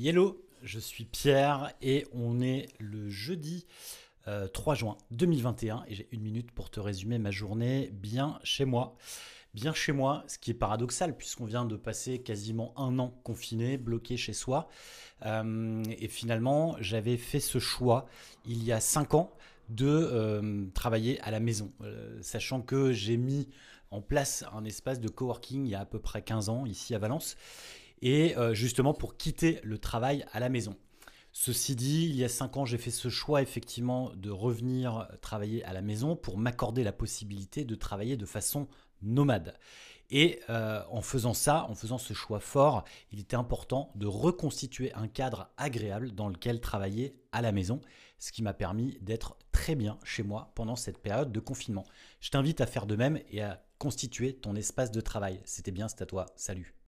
Hello, 0.00 0.42
je 0.62 0.78
suis 0.78 1.04
Pierre 1.04 1.70
et 1.82 2.06
on 2.14 2.40
est 2.40 2.68
le 2.78 3.10
jeudi 3.10 3.66
3 4.54 4.74
juin 4.74 4.96
2021 5.10 5.84
et 5.86 5.94
j'ai 5.94 6.08
une 6.12 6.22
minute 6.22 6.50
pour 6.50 6.70
te 6.70 6.80
résumer 6.80 7.18
ma 7.18 7.30
journée 7.30 7.90
bien 7.92 8.40
chez 8.42 8.64
moi. 8.64 8.96
Bien 9.52 9.74
chez 9.74 9.92
moi, 9.92 10.24
ce 10.28 10.38
qui 10.38 10.50
est 10.50 10.54
paradoxal 10.54 11.14
puisqu'on 11.14 11.44
vient 11.44 11.66
de 11.66 11.76
passer 11.76 12.20
quasiment 12.20 12.72
un 12.78 12.98
an 12.98 13.12
confiné, 13.22 13.76
bloqué 13.76 14.16
chez 14.16 14.32
soi. 14.32 14.70
Euh, 15.26 15.82
et 15.98 16.08
finalement, 16.08 16.74
j'avais 16.80 17.18
fait 17.18 17.40
ce 17.40 17.58
choix 17.58 18.06
il 18.46 18.64
y 18.64 18.72
a 18.72 18.80
5 18.80 19.12
ans 19.12 19.30
de 19.68 19.86
euh, 19.86 20.64
travailler 20.72 21.20
à 21.20 21.30
la 21.30 21.38
maison, 21.38 21.70
euh, 21.82 22.18
sachant 22.22 22.62
que 22.62 22.92
j'ai 22.92 23.18
mis 23.18 23.46
en 23.90 24.00
place 24.00 24.42
un 24.54 24.64
espace 24.64 25.00
de 25.00 25.08
coworking 25.08 25.66
il 25.66 25.70
y 25.70 25.74
a 25.74 25.80
à 25.80 25.84
peu 25.84 25.98
près 25.98 26.22
15 26.22 26.48
ans 26.48 26.64
ici 26.64 26.94
à 26.94 26.98
Valence 26.98 27.36
et 28.02 28.36
euh, 28.36 28.52
justement 28.52 28.92
pour 28.92 29.16
quitter 29.16 29.60
le 29.62 29.78
travail 29.78 30.26
à 30.32 30.40
la 30.40 30.48
maison. 30.48 30.76
Ceci 31.34 31.74
dit, 31.74 32.04
il 32.04 32.16
y 32.16 32.24
a 32.24 32.28
cinq 32.28 32.58
ans, 32.58 32.66
j'ai 32.66 32.76
fait 32.76 32.90
ce 32.90 33.08
choix 33.08 33.40
effectivement 33.40 34.10
de 34.16 34.28
revenir 34.28 35.08
travailler 35.22 35.64
à 35.64 35.72
la 35.72 35.80
maison 35.80 36.14
pour 36.14 36.36
m'accorder 36.36 36.84
la 36.84 36.92
possibilité 36.92 37.64
de 37.64 37.74
travailler 37.74 38.18
de 38.18 38.26
façon 38.26 38.68
nomade. 39.00 39.54
Et 40.10 40.40
euh, 40.50 40.82
en 40.90 41.00
faisant 41.00 41.32
ça, 41.32 41.64
en 41.70 41.74
faisant 41.74 41.96
ce 41.96 42.12
choix 42.12 42.38
fort, 42.38 42.84
il 43.12 43.20
était 43.20 43.34
important 43.34 43.90
de 43.94 44.06
reconstituer 44.06 44.92
un 44.92 45.08
cadre 45.08 45.48
agréable 45.56 46.12
dans 46.12 46.28
lequel 46.28 46.60
travailler 46.60 47.16
à 47.32 47.40
la 47.40 47.50
maison, 47.50 47.80
ce 48.18 48.30
qui 48.30 48.42
m'a 48.42 48.52
permis 48.52 48.98
d'être 49.00 49.38
très 49.52 49.74
bien 49.74 49.98
chez 50.04 50.22
moi 50.22 50.52
pendant 50.54 50.76
cette 50.76 50.98
période 50.98 51.32
de 51.32 51.40
confinement. 51.40 51.86
Je 52.20 52.28
t'invite 52.28 52.60
à 52.60 52.66
faire 52.66 52.84
de 52.84 52.94
même 52.94 53.20
et 53.30 53.40
à 53.40 53.64
constituer 53.78 54.34
ton 54.34 54.54
espace 54.54 54.90
de 54.90 55.00
travail. 55.00 55.40
C'était 55.46 55.70
bien, 55.70 55.88
c'est 55.88 56.02
à 56.02 56.06
toi. 56.06 56.26
Salut. 56.36 56.74